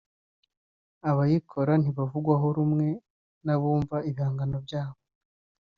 [1.09, 2.87] abayikora ntibavugwaho rumwe
[3.45, 4.99] n’abumva ibihangano byabo